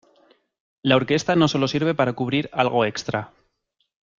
La 0.81 0.95
orquesta 0.95 1.35
no 1.35 1.47
sólo 1.47 1.67
sirve 1.67 1.93
para 1.93 2.13
cubrir 2.13 2.49
algo 2.53 2.85
extra. 2.85 3.33